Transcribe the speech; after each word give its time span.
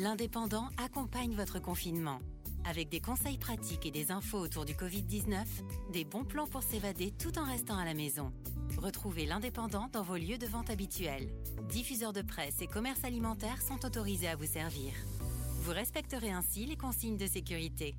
L'Indépendant 0.00 0.70
accompagne 0.82 1.34
votre 1.34 1.58
confinement. 1.58 2.20
Avec 2.64 2.88
des 2.88 3.00
conseils 3.00 3.36
pratiques 3.36 3.84
et 3.84 3.90
des 3.90 4.10
infos 4.10 4.38
autour 4.38 4.64
du 4.64 4.72
Covid-19, 4.72 5.44
des 5.92 6.04
bons 6.04 6.24
plans 6.24 6.46
pour 6.46 6.62
s'évader 6.62 7.10
tout 7.10 7.38
en 7.38 7.44
restant 7.44 7.76
à 7.76 7.84
la 7.84 7.92
maison. 7.92 8.32
Retrouvez 8.78 9.26
l'Indépendant 9.26 9.88
dans 9.92 10.02
vos 10.02 10.16
lieux 10.16 10.38
de 10.38 10.46
vente 10.46 10.70
habituels. 10.70 11.28
Diffuseurs 11.68 12.14
de 12.14 12.22
presse 12.22 12.62
et 12.62 12.66
commerces 12.66 13.04
alimentaires 13.04 13.60
sont 13.60 13.84
autorisés 13.84 14.28
à 14.28 14.36
vous 14.36 14.46
servir. 14.46 14.94
Vous 15.60 15.72
respecterez 15.72 16.30
ainsi 16.30 16.64
les 16.64 16.76
consignes 16.76 17.18
de 17.18 17.26
sécurité. 17.26 17.94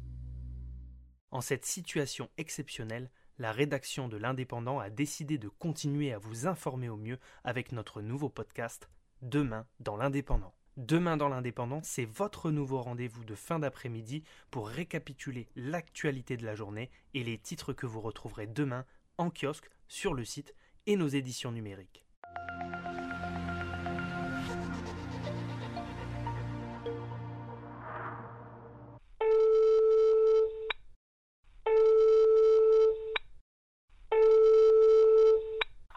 En 1.30 1.42
cette 1.42 1.66
situation 1.66 2.28
exceptionnelle, 2.38 3.12
la 3.38 3.52
rédaction 3.52 4.08
de 4.08 4.18
l'Indépendant 4.18 4.80
a 4.80 4.90
décidé 4.90 5.38
de 5.38 5.48
continuer 5.48 6.12
à 6.12 6.18
vous 6.18 6.48
informer 6.48 6.90
au 6.90 6.98
mieux 6.98 7.20
avec 7.44 7.72
notre 7.72 8.02
nouveau 8.02 8.30
podcast 8.30 8.90
Demain 9.22 9.68
dans 9.80 9.96
l'Indépendant. 9.96 10.56
Demain 10.78 11.18
dans 11.18 11.30
l'Indépendant, 11.30 11.82
c'est 11.84 12.06
votre 12.06 12.50
nouveau 12.50 12.82
rendez-vous 12.82 13.24
de 13.24 13.36
fin 13.36 13.60
d'après-midi 13.60 14.24
pour 14.50 14.68
récapituler 14.68 15.48
l'actualité 15.56 16.36
de 16.36 16.46
la 16.46 16.56
journée 16.56 16.90
et 17.14 17.24
les 17.24 17.38
titres 17.38 17.74
que 17.74 17.86
vous 17.86 18.02
retrouverez 18.02 18.48
demain 18.48 18.84
en 19.20 19.30
kiosque, 19.30 19.70
sur 19.88 20.16
le 20.16 20.26
site 20.26 20.56
et 20.88 20.96
nos 20.96 21.08
éditions 21.08 21.52
numériques. 21.52 22.04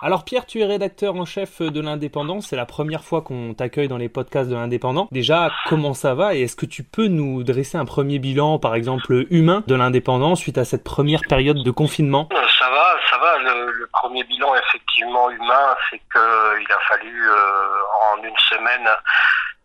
Alors 0.06 0.24
Pierre, 0.24 0.46
tu 0.46 0.60
es 0.60 0.64
rédacteur 0.64 1.16
en 1.16 1.24
chef 1.24 1.60
de 1.60 1.80
l'Indépendant, 1.80 2.40
c'est 2.40 2.54
la 2.54 2.64
première 2.64 3.02
fois 3.02 3.22
qu'on 3.22 3.54
t'accueille 3.54 3.88
dans 3.88 3.96
les 3.96 4.08
podcasts 4.08 4.48
de 4.48 4.54
l'Indépendant. 4.54 5.08
Déjà, 5.10 5.50
comment 5.68 5.94
ça 5.94 6.14
va 6.14 6.36
et 6.36 6.42
est-ce 6.42 6.54
que 6.54 6.64
tu 6.64 6.84
peux 6.84 7.08
nous 7.08 7.42
dresser 7.42 7.76
un 7.76 7.84
premier 7.84 8.20
bilan, 8.20 8.60
par 8.60 8.76
exemple 8.76 9.26
humain, 9.30 9.64
de 9.66 9.74
l'Indépendant 9.74 10.36
suite 10.36 10.58
à 10.58 10.64
cette 10.64 10.84
première 10.84 11.22
période 11.28 11.60
de 11.60 11.70
confinement? 11.72 12.28
Euh, 12.32 12.46
Ça 12.56 12.70
va, 12.70 12.96
ça 13.10 13.18
va. 13.18 13.38
Le, 13.38 13.88
premier 13.94 14.22
bilan 14.22 14.54
effectivement 14.54 15.28
humain, 15.28 15.74
c'est 15.90 15.98
qu'il 15.98 16.72
a 16.72 16.78
fallu 16.86 17.28
euh, 17.28 18.14
en 18.14 18.22
une 18.22 18.38
semaine 18.38 18.88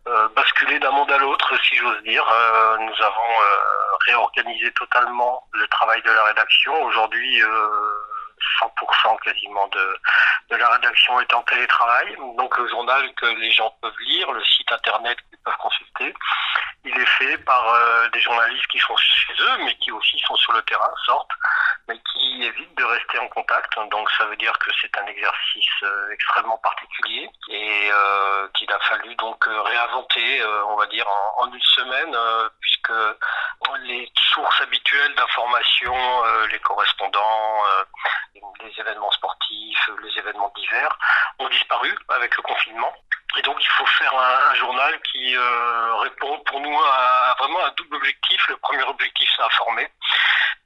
euh, 0.08 0.26
basculer 0.34 0.80
d'un 0.80 0.90
monde 0.90 1.12
à 1.12 1.18
l'autre, 1.18 1.54
si 1.62 1.76
j'ose 1.76 2.02
dire. 2.02 2.24
nous 2.80 3.04
avons 3.04 3.32
réorganisé 4.08 4.72
totalement 4.72 5.44
le 5.52 5.68
travail 5.68 6.02
de 6.02 6.10
la 6.10 6.24
rédaction. 6.24 6.72
Aujourd'hui 6.82 7.40
100% 8.60 9.20
quasiment 9.20 9.68
de, 9.68 9.98
la 10.50 10.68
rédaction 10.68 11.20
est 11.20 11.34
en 11.34 11.42
télétravail. 11.42 12.16
Donc 12.36 12.56
le 12.58 12.68
journal 12.68 13.12
que 13.14 13.26
les 13.26 13.50
gens 13.50 13.74
peuvent 13.80 13.98
lire, 14.00 14.30
le 14.32 14.44
site 14.44 14.70
internet 14.70 15.18
qu'ils 15.28 15.38
peuvent 15.38 15.56
consulter, 15.56 16.14
il 16.84 16.98
est 16.98 17.06
fait 17.06 17.38
par 17.38 17.68
euh, 17.68 18.08
des 18.08 18.20
journalistes 18.20 18.66
qui 18.66 18.78
sont 18.78 18.96
chez 18.96 19.32
eux, 19.40 19.58
mais 19.58 19.74
qui 19.76 19.92
aussi 19.92 20.18
sont 20.26 20.34
sur 20.36 20.52
le 20.52 20.62
terrain, 20.62 20.90
sortent, 21.06 21.30
mais 21.88 21.96
qui 22.12 22.42
évitent 22.44 22.76
de 22.76 22.84
rester 22.84 23.18
en 23.18 23.28
contact. 23.28 23.72
Donc 23.90 24.10
ça 24.18 24.24
veut 24.26 24.36
dire 24.36 24.56
que 24.58 24.70
c'est 24.80 24.96
un 24.98 25.06
exercice 25.06 25.82
euh, 25.84 26.10
extrêmement 26.10 26.58
particulier 26.58 27.30
et 27.48 27.90
euh, 27.92 28.48
qu'il 28.54 28.70
a 28.72 28.78
fallu 28.80 29.14
donc 29.16 29.44
réinventer, 29.44 30.44
on 30.68 30.76
va 30.76 30.86
dire, 30.86 31.06
en, 31.06 31.44
en 31.44 31.52
une 31.52 31.62
semaine, 31.62 32.16
puisque 32.60 32.92
les 33.84 34.10
sources 34.32 34.60
habituelles 34.60 35.14
d'information, 35.14 35.94
les 36.50 36.58
correspondants, 36.60 37.64
les 38.34 38.80
événements 38.80 39.10
sportifs, 39.10 39.90
les 40.02 40.18
événements 40.18 40.52
divers 40.56 40.98
ont 41.38 41.48
disparu 41.48 41.94
avec 42.08 42.36
le 42.36 42.42
confinement. 42.42 42.92
Et 43.38 43.42
donc 43.42 43.56
il 43.60 43.70
faut 43.70 43.86
faire 43.86 44.14
un, 44.14 44.54
journal 44.56 45.00
qui 45.10 45.34
euh, 45.34 45.94
répond 45.96 46.38
pour 46.46 46.60
nous 46.60 46.78
à, 46.78 47.34
vraiment 47.38 47.64
un 47.64 47.70
double 47.76 47.96
objectif. 47.96 48.46
Le 48.48 48.56
premier 48.58 48.82
objectif 48.82 49.28
c'est 49.36 49.42
informer. 49.42 49.88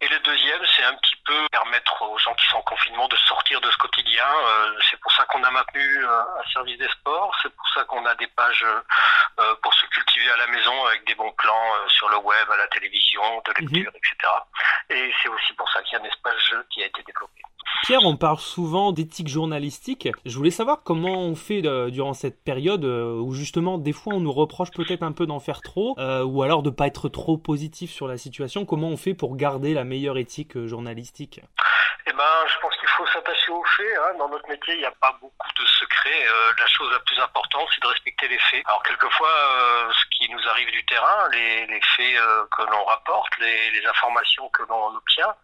Et 0.00 0.08
le 0.08 0.18
deuxième 0.20 0.64
c'est 0.74 0.84
un 0.84 0.94
petit 0.96 1.16
peu 1.24 1.46
permettre 1.50 2.02
aux 2.02 2.18
gens 2.18 2.34
qui 2.34 2.46
sont 2.48 2.58
en 2.58 2.62
confinement 2.62 3.08
de 3.08 3.16
sortir 3.16 3.60
de 3.60 3.70
ce 3.70 3.76
quotidien. 3.78 4.26
Euh, 4.26 4.78
c'est 4.90 4.98
pour 5.00 5.12
ça 5.12 5.24
qu'on 5.26 5.42
a 5.44 5.50
maintenu 5.50 6.04
euh, 6.04 6.20
un 6.20 6.50
service 6.52 6.78
des 6.78 6.88
sports. 6.88 7.34
C'est 7.42 7.54
pour 7.54 7.68
ça 7.70 7.84
qu'on 7.84 8.04
a 8.06 8.14
des 8.16 8.28
pages 8.28 8.66
pour 9.62 9.74
se 9.74 9.84
cultiver 9.86 10.30
à 10.30 10.36
la 10.38 10.46
maison 10.46 10.86
avec 10.86 11.06
des 11.06 11.14
bons 11.14 11.30
plans 11.32 11.88
sur 11.88 12.08
le 12.08 12.16
web, 12.16 12.50
à 12.50 12.56
la 12.56 12.66
télévision, 12.68 13.42
de 13.44 13.52
lecture, 13.52 13.92
mhm. 13.92 13.96
etc. 13.96 14.32
Et 14.88 15.14
c'est 15.22 15.28
aussi 15.28 15.52
pour 15.52 15.70
ça 15.70 15.82
qu'il 15.82 15.98
y 15.98 16.00
a 16.00 16.02
un 16.02 16.08
espace 16.08 16.38
jeu 16.48 16.66
qui 16.70 16.82
a 16.82 16.86
été 16.86 17.02
développé. 17.02 17.42
Pierre, 17.82 18.00
on 18.04 18.16
parle 18.16 18.38
souvent 18.38 18.92
d'éthique 18.92 19.28
journalistique. 19.28 20.08
Je 20.24 20.36
voulais 20.36 20.50
savoir 20.50 20.82
comment 20.84 21.18
on 21.20 21.34
fait 21.34 21.64
euh, 21.64 21.90
durant 21.90 22.14
cette 22.14 22.42
période 22.42 22.84
euh, 22.84 23.14
où 23.14 23.32
justement 23.32 23.78
des 23.78 23.92
fois 23.92 24.14
on 24.14 24.20
nous 24.20 24.32
reproche 24.32 24.70
peut-être 24.70 25.02
un 25.02 25.12
peu 25.12 25.26
d'en 25.26 25.40
faire 25.40 25.60
trop 25.60 25.94
euh, 25.98 26.24
ou 26.24 26.42
alors 26.42 26.62
de 26.62 26.70
pas 26.70 26.86
être 26.86 27.08
trop 27.08 27.36
positif 27.36 27.90
sur 27.90 28.08
la 28.08 28.18
situation. 28.18 28.64
Comment 28.64 28.88
on 28.88 28.96
fait 28.96 29.14
pour 29.14 29.36
garder 29.36 29.74
la 29.74 29.84
meilleure 29.84 30.18
éthique 30.18 30.58
journalistique? 30.66 31.40
Eh 32.08 32.12
ben, 32.12 32.34
je 32.46 32.60
pense 32.60 32.76
qu'il 32.76 32.88
faut 32.88 33.06
s'attacher 33.08 33.52
aux 33.52 33.64
faits. 33.76 33.98
Hein. 33.98 34.18
Dans 34.18 34.28
notre 34.28 34.48
métier, 34.48 34.74
il 34.74 34.80
n'y 34.80 34.86
a 34.86 34.94
pas 35.00 35.16
beaucoup 35.20 35.52
de 35.58 35.66
secrets. 35.66 36.26
la 36.58 36.66
chose 36.66 36.90
la 36.92 37.00
plus 37.00 37.18
importante, 37.20 37.68
c'est 37.74 37.82
de 37.82 37.88
respecter 37.88 38.28
les 38.28 38.38
faits. 38.38 38.62
Alors 38.66 38.82
quelquefois, 38.84 39.28
ce 39.92 40.04
qui 40.16 40.30
nous 40.30 40.48
arrive 40.48 40.70
du 40.70 40.84
terrain, 40.86 41.28
les, 41.32 41.80
faits 41.96 42.16
que 42.56 42.62
l'on 42.70 42.84
rapporte, 42.84 43.36
les 43.40 43.86
informations 43.86 44.48
que 44.50 44.62
l'on 44.68 44.94
obtient, 44.94 45.34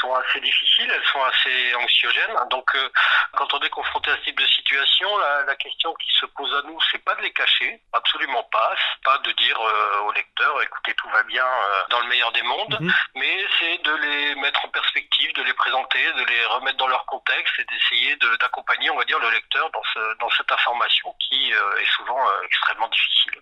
sont 0.00 0.14
assez 0.14 0.40
difficiles, 0.40 0.90
elles 0.90 1.06
sont 1.12 1.22
assez 1.22 1.74
anxiogènes. 1.74 2.36
Donc, 2.50 2.74
euh, 2.74 2.88
quand 3.36 3.52
on 3.54 3.60
est 3.60 3.70
confronté 3.70 4.10
à 4.10 4.16
ce 4.16 4.22
type 4.22 4.38
de 4.38 4.46
situation, 4.46 5.08
la, 5.18 5.54
question 5.56 5.94
qui 5.94 6.12
se 6.18 6.26
pose 6.26 6.52
à 6.54 6.62
nous, 6.66 6.78
c'est 6.90 7.02
pas 7.04 7.14
de 7.14 7.22
les 7.22 7.32
cacher, 7.32 7.80
absolument 7.92 8.42
pas. 8.44 8.74
C'est 8.76 9.04
pas 9.04 9.18
de 9.18 9.30
dire 9.32 9.58
euh, 9.60 10.00
aux 10.00 10.12
lecteurs, 10.12 10.60
écoutez, 10.62 10.94
tout 10.94 11.08
va 11.10 11.22
bien 11.22 11.46
euh, 11.46 11.82
dans 11.90 12.00
le 12.00 12.08
meilleur 12.08 12.32
des 12.32 12.42
mondes, 12.42 12.76
mhm. 12.80 12.92
mais 13.14 13.46
c'est 13.58 13.78
de 13.82 13.94
les 13.94 14.34
mettre 14.36 14.64
en 14.64 14.68
perspective, 14.68 15.32
de 15.34 15.42
les 15.42 15.54
présenter, 15.54 16.12
de 16.12 16.24
les 16.24 16.46
remettre 16.46 16.76
dans 16.78 16.88
leur 16.88 17.06
contexte 17.06 17.58
et 17.58 17.64
d'essayer 17.64 18.16
d'accompagner, 18.40 18.90
on 18.90 18.96
va 18.96 19.04
dire, 19.04 19.18
le 19.20 19.30
lecteur 19.30 19.70
dans, 19.70 19.82
ce, 19.94 20.18
dans 20.18 20.30
cette 20.30 20.50
information 20.50 21.14
qui 21.20 21.50
est 21.52 21.96
souvent 21.96 22.20
extrêmement 22.42 22.88
difficile. 22.88 23.40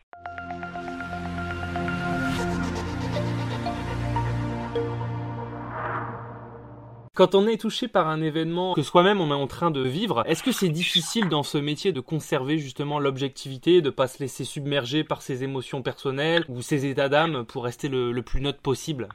Quand 7.14 7.34
on 7.34 7.46
est 7.46 7.60
touché 7.60 7.88
par 7.88 8.08
un 8.08 8.22
événement 8.22 8.72
que 8.72 8.80
soi-même 8.80 9.20
on 9.20 9.28
est 9.28 9.34
en 9.34 9.46
train 9.46 9.70
de 9.70 9.82
vivre, 9.82 10.22
est-ce 10.26 10.42
que 10.42 10.50
c'est 10.50 10.70
difficile 10.70 11.28
dans 11.28 11.42
ce 11.42 11.58
métier 11.58 11.92
de 11.92 12.00
conserver 12.00 12.56
justement 12.56 12.98
l'objectivité, 12.98 13.82
de 13.82 13.90
pas 13.90 14.08
se 14.08 14.20
laisser 14.20 14.44
submerger 14.44 15.04
par 15.04 15.20
ses 15.20 15.44
émotions 15.44 15.82
personnelles 15.82 16.46
ou 16.48 16.62
ses 16.62 16.86
états 16.86 17.10
d'âme 17.10 17.44
pour 17.44 17.64
rester 17.64 17.88
le, 17.88 18.18
plus 18.22 18.40
neutre 18.40 18.62
possible? 18.62 19.10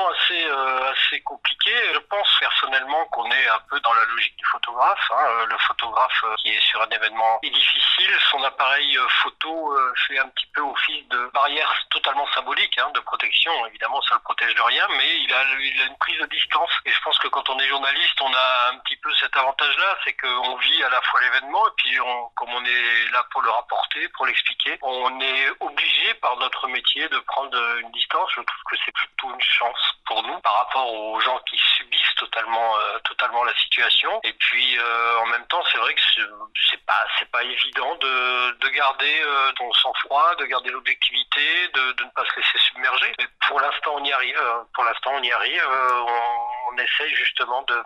Assez 0.00 0.44
euh, 0.44 0.92
assez 0.92 1.20
compliquée. 1.20 1.76
Je 1.92 1.98
pense 1.98 2.28
personnellement 2.40 3.04
qu'on 3.06 3.30
est 3.30 3.48
un 3.48 3.60
peu 3.68 3.78
dans 3.80 3.92
la 3.92 4.04
logique 4.06 4.36
du 4.36 4.44
photographe. 4.46 5.10
Hein. 5.10 5.24
Euh, 5.28 5.46
le 5.46 5.58
photographe 5.58 6.24
euh, 6.24 6.34
qui 6.42 6.50
est 6.50 6.60
sur 6.60 6.80
un 6.82 6.88
événement 6.88 7.40
est 7.42 7.50
difficile, 7.50 8.10
son 8.30 8.42
appareil 8.42 8.98
photo 9.22 9.76
fait 10.06 10.18
un 10.18 10.28
petit 10.28 10.46
peu 10.54 10.62
office 10.62 11.06
de 11.08 11.30
barrière 11.34 11.70
totalement 11.90 12.26
symbolique 12.34 12.76
hein, 12.78 12.90
de 12.94 13.00
protection. 13.00 13.52
Évidemment 13.66 14.00
ça 14.02 14.14
le 14.14 14.20
protège 14.20 14.54
de 14.54 14.62
rien, 14.62 14.86
mais 14.96 15.20
il 15.20 15.32
a, 15.32 15.42
une 15.86 15.96
prise 15.98 16.18
de 16.18 16.26
distance 16.26 16.70
et 16.84 16.90
je 16.90 17.00
pense 17.02 17.18
que 17.18 17.28
quand 17.28 17.48
on 17.50 17.58
est 17.58 17.68
journaliste, 17.68 18.20
on 18.20 18.32
a 18.32 18.70
un 18.72 18.78
petit 18.78 18.96
peu 18.96 19.12
cet 19.14 19.36
avantage-là, 19.36 19.98
c'est 20.04 20.14
qu'on 20.14 20.56
vit 20.56 20.82
à 20.84 20.88
la 20.88 21.00
fois 21.02 21.20
l'événement 21.20 21.66
et 21.66 21.72
puis 21.76 21.96
comme 22.34 22.50
on 22.50 22.64
est 22.64 23.10
là 23.12 23.24
pour 23.30 23.42
le 23.42 23.50
rapporter, 23.50 24.08
pour 24.08 24.26
l'expliquer, 24.26 24.51
on 24.82 25.20
est 25.20 25.48
obligé 25.60 26.14
par 26.14 26.36
notre 26.38 26.68
métier 26.68 27.08
de 27.08 27.18
prendre 27.20 27.56
une 27.78 27.90
distance. 27.92 28.30
Je 28.36 28.40
trouve 28.42 28.62
que 28.70 28.76
c'est 28.84 28.92
plutôt 28.92 29.32
une 29.32 29.40
chance 29.40 29.92
pour 30.06 30.22
nous 30.22 30.38
par 30.40 30.54
rapport 30.54 30.92
aux 30.92 31.20
gens 31.20 31.38
qui 31.48 31.58
subissent 31.76 32.14
totalement, 32.16 32.76
euh, 32.78 32.98
totalement 33.04 33.44
la 33.44 33.54
situation. 33.54 34.20
Et 34.24 34.32
puis 34.34 34.78
euh, 34.78 35.18
en 35.20 35.26
même 35.26 35.46
temps, 35.46 35.62
c'est 35.70 35.78
vrai 35.78 35.94
que 35.94 36.00
c'est 36.70 36.84
pas, 36.84 37.04
c'est 37.18 37.30
pas 37.30 37.42
évident 37.42 37.94
de, 37.96 38.58
de 38.58 38.68
garder 38.68 39.22
euh, 39.22 39.52
ton 39.52 39.72
sang-froid, 39.74 40.34
de 40.36 40.44
garder 40.46 40.70
l'objectivité, 40.70 41.68
de, 41.74 42.04
ne 42.04 42.10
pas 42.10 42.24
se 42.24 42.40
laisser 42.40 42.58
submerger. 42.58 43.12
Mais 43.18 43.26
pour 43.48 43.60
l'instant, 43.60 43.92
on 43.94 44.04
y 44.04 44.12
arrive. 44.12 44.40
pour 44.74 44.84
l'instant, 44.84 45.12
on 45.14 45.22
y 45.22 45.32
arrive. 45.32 45.66
On, 45.68 46.42
essaye 46.78 47.14
justement 47.14 47.62
de, 47.68 47.82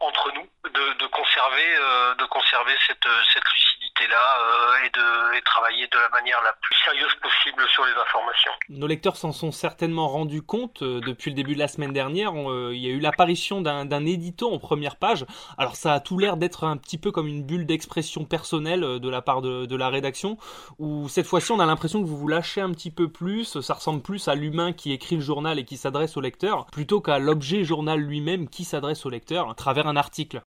entre 0.00 0.32
nous, 0.32 0.48
de, 0.70 1.06
conserver, 1.06 1.76
euh, 1.78 2.14
de 2.14 2.24
conserver 2.26 2.76
cette, 2.86 3.08
cette 3.32 3.52
lucidité-là 3.52 4.38
euh, 4.40 4.84
et 4.84 4.90
de 4.90 5.05
travailler 5.42 5.86
de 5.86 5.98
la 5.98 6.08
manière 6.10 6.40
la 6.42 6.52
plus 6.60 6.74
sérieuse 6.84 7.14
possible 7.22 7.62
sur 7.68 7.84
les 7.84 7.92
informations. 7.92 8.52
Nos 8.68 8.86
lecteurs 8.86 9.16
s'en 9.16 9.32
sont 9.32 9.52
certainement 9.52 10.08
rendus 10.08 10.42
compte 10.42 10.82
euh, 10.82 11.00
depuis 11.00 11.30
le 11.30 11.36
début 11.36 11.54
de 11.54 11.58
la 11.58 11.68
semaine 11.68 11.92
dernière. 11.92 12.32
il 12.34 12.78
y 12.78 12.86
a 12.86 12.90
eu 12.90 13.00
l'apparition 13.00 13.60
d'un 13.60 14.06
édito 14.06 14.52
en 14.52 14.58
première 14.58 14.96
page. 14.96 15.24
Alors 15.58 15.76
ça 15.76 15.94
a 15.94 16.00
tout 16.00 16.18
l'air 16.18 16.36
d'être 16.36 16.64
un 16.64 16.76
petit 16.76 16.98
peu 16.98 17.12
comme 17.12 17.26
une 17.26 17.44
bulle 17.44 17.66
d'expression 17.66 18.24
personnelle 18.24 18.80
de 18.80 19.08
la 19.08 19.22
part 19.22 19.42
de, 19.42 19.66
de 19.66 19.76
la 19.76 19.88
rédaction, 19.88 20.38
où 20.78 21.08
cette 21.08 21.26
fois-ci 21.26 21.52
on 21.52 21.60
a 21.60 21.66
l'impression 21.66 22.00
que 22.02 22.06
vous 22.06 22.16
vous 22.16 22.28
lâchez 22.28 22.60
un 22.60 22.72
petit 22.72 22.90
peu 22.90 23.08
plus. 23.08 23.60
Ça 23.60 23.74
ressemble 23.74 24.02
plus 24.02 24.28
à 24.28 24.34
l'humain 24.34 24.72
qui 24.72 24.92
écrit 24.92 25.16
le 25.16 25.22
journal 25.22 25.58
et 25.58 25.64
qui 25.64 25.76
s'adresse 25.76 26.16
au 26.16 26.20
lecteur, 26.20 26.66
plutôt 26.66 27.00
qu'à 27.00 27.18
l'objet 27.18 27.64
journal 27.64 28.00
lui-même 28.00 28.48
qui 28.48 28.64
s'adresse 28.64 29.06
au 29.06 29.10
lecteur 29.10 29.50
à 29.50 29.54
travers 29.54 29.86
un 29.86 29.96
article. 29.96 30.40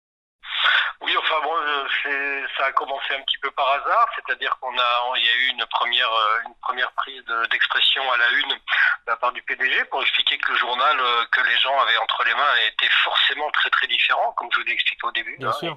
Oui, 1.02 1.12
enfin 1.18 1.40
bon, 1.44 1.52
euh, 1.54 2.46
ça 2.66 2.70
a 2.70 2.72
commencé 2.72 3.14
un 3.14 3.22
petit 3.22 3.38
peu 3.38 3.50
par 3.52 3.70
hasard, 3.70 4.08
c'est-à-dire 4.16 4.56
qu'on 4.60 4.76
a, 4.76 5.16
il 5.16 5.24
y 5.24 5.28
a 5.28 5.34
eu 5.34 5.46
une 5.50 5.66
première, 5.66 6.10
une 6.44 6.54
première 6.56 6.90
prise 6.92 7.24
d'expression 7.50 8.02
à 8.12 8.16
la 8.16 8.28
une 8.30 8.58
de 9.06 9.10
la 9.12 9.16
part 9.16 9.32
du 9.32 9.42
PDG 9.42 9.84
pour 9.86 10.02
expliquer 10.02 10.38
que 10.38 10.52
le 10.52 10.58
journal 10.58 10.96
que 11.32 11.40
les 11.40 11.56
gens 11.58 11.78
avaient 11.80 11.96
entre 11.98 12.24
les 12.24 12.34
mains 12.34 12.56
était 12.68 12.90
forcément 13.04 13.50
très 13.52 13.70
très 13.70 13.86
différent, 13.86 14.32
comme 14.32 14.48
je 14.52 14.60
vous 14.60 14.66
l'ai 14.66 14.72
expliqué 14.72 15.06
au 15.06 15.12
début. 15.12 15.36
Bien 15.38 15.52
sûr. 15.52 15.76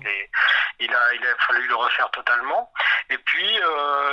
il, 0.80 0.94
a, 0.94 1.14
il 1.14 1.28
a 1.28 1.36
fallu 1.48 1.68
le 1.68 1.76
refaire 1.76 2.10
totalement. 2.12 2.72
Et 3.10 3.18
puis, 3.18 3.56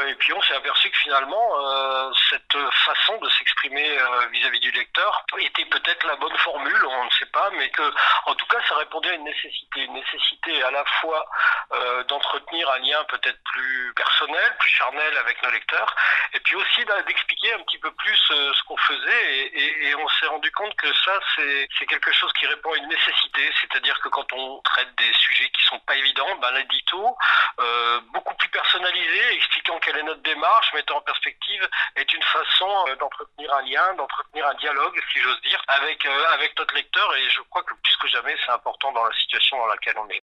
et 0.09 0.15
puis 0.17 0.33
on 0.33 0.43
s'est 0.43 0.55
aperçu 0.55 0.91
que 0.91 0.97
finalement, 0.99 2.13
cette 2.31 2.57
façon 2.85 3.19
de 3.19 3.29
s'exprimer 3.31 3.99
vis-à-vis 4.33 4.61
du 4.61 4.71
lecteur 4.73 5.25
était 5.39 5.65
peut-être 5.67 6.07
la 6.07 6.17
bonne 6.17 6.37
formule, 6.39 6.87
on 6.87 7.05
ne 7.05 7.11
sait 7.11 7.27
pas, 7.27 7.51
mais 7.53 7.69
que, 7.71 7.83
en 8.27 8.35
tout 8.35 8.47
cas, 8.47 8.59
ça 8.69 8.77
répondait 8.77 9.11
à 9.11 9.15
une 9.15 9.25
nécessité, 9.25 9.81
une 9.81 9.95
nécessité 9.95 10.63
à 10.63 10.71
la 10.71 10.85
fois 11.01 11.27
euh, 11.73 12.05
d'entretenir 12.05 12.71
un 12.71 12.79
lien 12.79 13.05
peut-être 13.05 13.39
plus 13.45 13.93
personnel, 13.95 14.57
plus 14.59 14.71
charnel 14.71 15.17
avec 15.19 15.43
nos 15.43 15.51
lecteurs, 15.51 15.95
et 16.33 16.41
puis 16.41 16.57
aussi 16.57 16.85
d'expliquer 17.07 17.55
un 17.55 17.63
petit 17.63 17.79
peu 17.79 17.91
plus 17.93 18.31
euh, 18.31 18.53
ce 18.55 18.63
qu'on 18.65 18.77
faisait, 18.77 19.06
et, 19.13 19.95
on 19.95 20.09
s'est 20.09 20.27
rendu 20.27 20.51
compte 20.53 20.75
que 20.77 20.93
ça, 21.05 21.19
c'est 21.37 21.87
quelque 21.87 22.13
chose 22.13 22.33
qui 22.35 22.47
répond 22.47 22.73
à 22.73 22.77
une 22.77 22.89
nécessité, 22.89 23.51
c'est-à-dire 23.61 23.99
que 24.01 24.09
quand 24.09 24.31
on 24.33 24.61
traite 24.63 24.89
des 24.97 25.13
sujets 25.15 25.49
qui 25.51 25.65
sont 25.67 25.79
pas 25.81 25.95
évidents, 25.97 26.37
ben, 26.41 26.51
l'édito, 26.53 27.17
euh, 27.61 28.01
beaucoup 28.13 28.35
plus 28.35 28.49
personnalisé, 28.49 29.35
expliquant 29.35 29.79
quelle 29.81 29.99
est 29.99 30.03
notre 30.03 30.23
démarche, 30.23 30.73
mettant 30.75 30.99
en 30.99 31.03
perspective, 31.03 31.69
est 31.97 32.13
une 32.13 32.23
façon 32.23 32.85
euh, 32.89 32.97
d'entretenir 32.97 33.53
un 33.55 33.63
lien, 33.63 33.95
d'entretenir 33.95 34.47
un 34.47 34.55
dialogue, 34.55 35.01
si 35.13 35.21
j'ose 35.21 35.41
dire, 35.43 35.63
avec, 35.69 36.05
euh, 36.07 36.25
avec 36.35 36.59
notre 36.59 36.75
lecteur, 36.75 37.15
et 37.17 37.31
je 37.31 37.41
crois 37.51 37.63
que 37.63 37.75
plus 37.75 37.97
que 37.97 38.09
jamais, 38.09 38.37
c'est 38.45 38.53
important 38.53 38.93
dans 38.93 39.05
la 39.05 39.13
situation 39.15 39.57
dans 39.59 39.67
laquelle 39.67 39.97
on 39.99 40.09
est. 40.11 40.23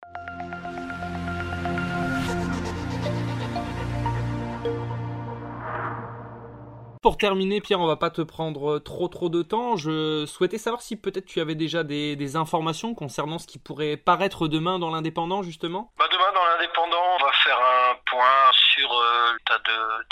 Pour 7.01 7.15
terminer, 7.15 7.61
Pierre, 7.61 7.79
on 7.79 7.87
va 7.87 7.95
pas 7.95 8.09
te 8.09 8.21
prendre 8.21 8.77
trop 8.79 9.07
trop 9.07 9.29
de 9.29 9.41
temps. 9.41 9.77
Je 9.77 10.25
souhaitais 10.25 10.57
savoir 10.57 10.81
si 10.81 10.97
peut-être 10.97 11.25
tu 11.25 11.39
avais 11.39 11.55
déjà 11.55 11.85
des, 11.85 12.35
informations 12.35 12.93
concernant 12.93 13.39
ce 13.39 13.47
qui 13.47 13.57
pourrait 13.57 13.95
paraître 13.95 14.49
demain 14.49 14.79
dans 14.79 14.91
l'indépendant, 14.91 15.41
justement. 15.41 15.93
Bah 15.97 16.05
demain 16.11 16.31
dans 16.33 16.43
l'indépendant, 16.43 17.01
on 17.19 17.25
va 17.25 17.31
faire 17.31 17.57
un 17.57 17.95
point 18.05 18.51
sur 18.51 18.91
euh, 18.91 19.31
le 19.31 19.39
tas 19.45 19.59
de, 19.59 20.03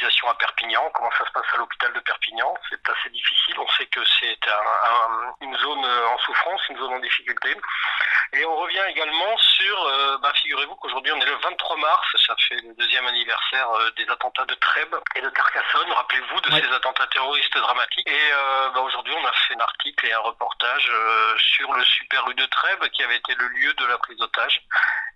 hospitalisation 0.00 0.28
à 0.28 0.34
Perpignan. 0.34 0.90
Comment 0.94 1.10
ça 1.18 1.26
se 1.26 1.32
passe 1.32 1.46
à 1.52 1.56
l'hôpital 1.56 1.92
de 1.92 2.00
Perpignan 2.00 2.54
C'est 2.68 2.88
assez 2.88 3.10
difficile. 3.10 3.58
On 3.58 3.68
sait 3.68 3.86
que 3.86 4.00
c'est 4.18 4.38
une 5.40 5.56
zone 5.58 5.84
en 5.84 6.18
souffrance, 6.18 6.60
une 6.68 6.78
zone 6.78 6.94
en 6.94 6.98
difficulté. 7.00 7.56
Et 8.32 8.44
on 8.44 8.56
revient 8.56 8.84
également 8.88 9.36
sur, 9.38 9.86
euh, 9.86 10.18
bah, 10.18 10.32
figurez-vous 10.34 10.76
qu'aujourd'hui 10.76 11.10
on 11.12 11.20
est 11.20 11.26
le 11.26 11.34
23 11.34 11.76
mars, 11.78 12.06
ça 12.26 12.36
fait 12.48 12.60
le 12.62 12.74
deuxième 12.74 13.04
anniversaire 13.06 13.68
euh, 13.72 13.90
des 13.96 14.08
attentats 14.08 14.44
de 14.44 14.54
Trèbes 14.54 14.94
et 15.16 15.20
de 15.20 15.28
Carcassonne. 15.30 15.90
Rappelez-vous 15.90 16.40
de 16.40 16.50
ces 16.52 16.72
attentats 16.72 17.08
terroristes 17.08 17.58
dramatiques. 17.58 18.08
Et 18.08 18.32
euh, 18.32 18.70
bah, 18.70 18.80
aujourd'hui 18.82 19.14
on 19.20 19.26
a 19.26 19.32
fait 19.32 19.54
un 19.56 19.60
article 19.60 20.06
et 20.06 20.12
un 20.12 20.20
reportage 20.20 20.92
sur 21.38 21.72
le 21.72 21.84
Super 21.84 22.28
U 22.30 22.34
de 22.34 22.46
Trèbes 22.46 22.88
qui 22.90 23.02
avait 23.02 23.16
été 23.16 23.34
le 23.34 23.48
lieu 23.48 23.74
de 23.74 23.86
la 23.86 23.98
prise 23.98 24.18
d'otage 24.18 24.62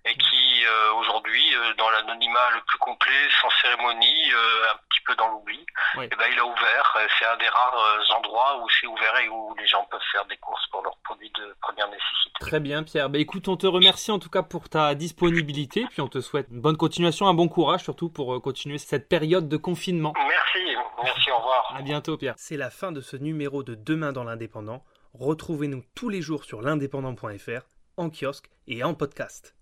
et 0.07 0.15
qui 0.17 0.67
aujourd'hui, 0.97 1.57
dans 1.79 1.89
l'anonymat 1.91 2.51
le 2.51 2.61
plus 2.63 2.79
complet, 2.79 3.29
sans 3.41 3.51
cérémonie, 3.65 4.31
un 4.33 4.77
petit 4.91 5.01
peu 5.07 5.17
dans 5.17 5.29
l'oubli, 5.29 5.59
et 5.59 6.09
eh 6.13 6.17
ben, 6.17 6.27
il 6.31 6.39
a 6.39 6.45
ouvert. 6.45 6.99
C'est 7.19 7.27
un 7.27 7.37
des 7.37 7.49
rares 7.49 7.99
endroits 8.17 8.63
où 8.63 8.69
c'est 8.69 8.87
ouvert 8.87 9.17
et 9.19 9.29
où 9.29 9.55
les 9.59 9.67
gens 9.67 9.87
peuvent 9.91 10.01
faire 10.13 10.25
des 10.27 10.37
courses 10.37 10.67
pour 10.71 10.83
leurs 10.83 10.97
produits 11.05 11.31
de 11.31 11.57
première 11.61 11.89
nécessité. 11.89 12.15
Très 12.41 12.61
bien, 12.61 12.83
Pierre. 12.83 13.09
Bah, 13.09 13.19
écoute, 13.19 13.49
on 13.49 13.57
te 13.57 13.67
remercie 13.67 14.11
en 14.11 14.19
tout 14.19 14.29
cas 14.29 14.43
pour 14.43 14.69
ta 14.69 14.95
disponibilité, 14.95 15.87
puis 15.91 16.01
on 16.01 16.09
te 16.09 16.21
souhaite 16.21 16.49
une 16.51 16.61
bonne 16.61 16.77
continuation, 16.77 17.27
un 17.27 17.35
bon 17.35 17.49
courage 17.49 17.83
surtout 17.83 18.11
pour 18.11 18.35
euh, 18.35 18.41
continuer 18.41 18.79
cette 18.79 19.09
période 19.09 19.49
de 19.49 19.57
confinement. 19.57 20.13
Merci, 20.17 20.77
merci, 21.03 21.31
au 21.31 21.37
revoir. 21.37 21.75
À 21.77 21.83
bientôt, 21.83 22.17
Pierre. 22.17 22.35
C'est 22.37 22.57
la 22.57 22.71
fin 22.71 22.93
de 22.93 23.01
ce 23.01 23.17
numéro 23.17 23.63
de 23.63 23.75
Demain 23.75 24.13
dans 24.13 24.25
l'Indépendant. 24.25 24.85
Retrouvez-nous 25.15 25.85
tous 25.95 26.09
les 26.09 26.23
jours 26.23 26.45
sur 26.45 26.61
l'indépendant.fr, 26.61 27.63
en 27.97 28.11
kiosque 28.11 28.51
et 28.67 28.83
en 28.83 28.95
podcast. 28.95 29.55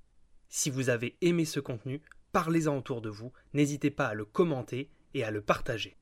Si 0.49 0.71
vous 0.71 0.91
avez 0.91 1.17
aimé 1.21 1.45
ce 1.45 1.61
contenu, 1.61 2.03
parlez-en 2.33 2.77
autour 2.77 3.01
de 3.03 3.11
vous, 3.11 3.33
n'hésitez 3.55 3.91
pas 3.91 4.07
à 4.07 4.15
le 4.15 4.25
commenter 4.25 4.91
et 5.15 5.25
à 5.25 5.31
le 5.31 5.43
partager. 5.43 5.97